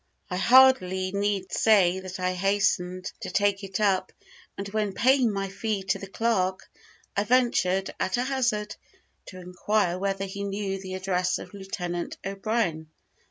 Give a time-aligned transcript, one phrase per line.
[0.31, 4.11] I hardly need say that I hastened to take it up,
[4.57, 6.67] and when paying my fee to the clerk,
[7.15, 8.75] I ventured, at a hazard,
[9.27, 12.89] to inquire whether he knew the address of Lieutenant O'Brien.